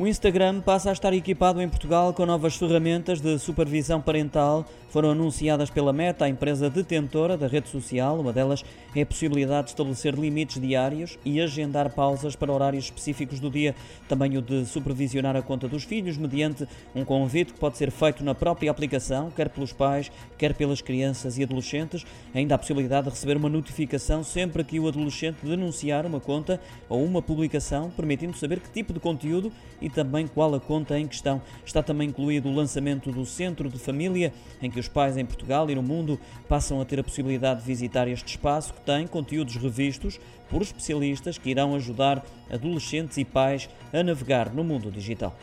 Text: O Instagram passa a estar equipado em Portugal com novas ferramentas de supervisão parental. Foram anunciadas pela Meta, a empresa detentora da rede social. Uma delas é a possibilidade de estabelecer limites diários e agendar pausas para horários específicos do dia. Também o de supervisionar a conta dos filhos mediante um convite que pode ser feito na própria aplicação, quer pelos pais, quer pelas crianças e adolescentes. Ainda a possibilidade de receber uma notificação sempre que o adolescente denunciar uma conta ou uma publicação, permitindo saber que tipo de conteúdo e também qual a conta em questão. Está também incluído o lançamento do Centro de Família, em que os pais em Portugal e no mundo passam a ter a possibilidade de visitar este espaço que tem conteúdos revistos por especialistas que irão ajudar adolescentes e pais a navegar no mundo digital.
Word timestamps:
O 0.00 0.06
Instagram 0.06 0.60
passa 0.60 0.90
a 0.90 0.92
estar 0.92 1.12
equipado 1.12 1.60
em 1.60 1.68
Portugal 1.68 2.14
com 2.14 2.24
novas 2.24 2.54
ferramentas 2.54 3.20
de 3.20 3.36
supervisão 3.36 4.00
parental. 4.00 4.64
Foram 4.90 5.10
anunciadas 5.10 5.68
pela 5.68 5.92
Meta, 5.92 6.24
a 6.24 6.28
empresa 6.30 6.70
detentora 6.70 7.36
da 7.36 7.46
rede 7.46 7.68
social. 7.68 8.18
Uma 8.18 8.32
delas 8.32 8.64
é 8.96 9.02
a 9.02 9.06
possibilidade 9.06 9.64
de 9.64 9.70
estabelecer 9.72 10.14
limites 10.14 10.58
diários 10.60 11.18
e 11.26 11.42
agendar 11.42 11.90
pausas 11.90 12.34
para 12.34 12.50
horários 12.50 12.84
específicos 12.84 13.38
do 13.38 13.50
dia. 13.50 13.74
Também 14.08 14.38
o 14.38 14.42
de 14.42 14.64
supervisionar 14.64 15.36
a 15.36 15.42
conta 15.42 15.68
dos 15.68 15.84
filhos 15.84 16.16
mediante 16.16 16.66
um 16.94 17.04
convite 17.04 17.52
que 17.52 17.60
pode 17.60 17.76
ser 17.76 17.90
feito 17.90 18.24
na 18.24 18.34
própria 18.34 18.70
aplicação, 18.70 19.30
quer 19.30 19.50
pelos 19.50 19.74
pais, 19.74 20.10
quer 20.38 20.54
pelas 20.54 20.80
crianças 20.80 21.36
e 21.36 21.42
adolescentes. 21.42 22.06
Ainda 22.34 22.54
a 22.54 22.58
possibilidade 22.58 23.04
de 23.04 23.10
receber 23.10 23.36
uma 23.36 23.50
notificação 23.50 24.24
sempre 24.24 24.64
que 24.64 24.80
o 24.80 24.88
adolescente 24.88 25.36
denunciar 25.42 26.06
uma 26.06 26.18
conta 26.18 26.58
ou 26.88 27.04
uma 27.04 27.20
publicação, 27.20 27.90
permitindo 27.90 28.34
saber 28.38 28.58
que 28.58 28.70
tipo 28.70 28.94
de 28.94 29.00
conteúdo 29.00 29.52
e 29.82 29.90
também 29.90 30.26
qual 30.26 30.54
a 30.54 30.60
conta 30.60 30.98
em 30.98 31.06
questão. 31.06 31.42
Está 31.62 31.82
também 31.82 32.08
incluído 32.08 32.48
o 32.48 32.54
lançamento 32.54 33.12
do 33.12 33.26
Centro 33.26 33.68
de 33.68 33.78
Família, 33.78 34.32
em 34.62 34.70
que 34.70 34.77
os 34.78 34.88
pais 34.88 35.16
em 35.16 35.24
Portugal 35.24 35.68
e 35.70 35.74
no 35.74 35.82
mundo 35.82 36.18
passam 36.48 36.80
a 36.80 36.84
ter 36.84 37.00
a 37.00 37.04
possibilidade 37.04 37.60
de 37.60 37.66
visitar 37.66 38.08
este 38.08 38.28
espaço 38.28 38.72
que 38.74 38.80
tem 38.80 39.06
conteúdos 39.06 39.56
revistos 39.56 40.18
por 40.48 40.62
especialistas 40.62 41.38
que 41.38 41.50
irão 41.50 41.74
ajudar 41.74 42.24
adolescentes 42.50 43.16
e 43.18 43.24
pais 43.24 43.68
a 43.92 44.02
navegar 44.02 44.52
no 44.52 44.64
mundo 44.64 44.90
digital. 44.90 45.36